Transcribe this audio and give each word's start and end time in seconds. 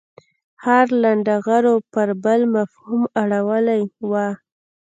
ښار 0.61 0.87
لنډه 1.03 1.35
غرو 1.45 1.75
پر 1.93 2.07
بل 2.23 2.41
مفهوم 2.55 3.01
اړولې 3.21 3.79
وه. 4.09 4.27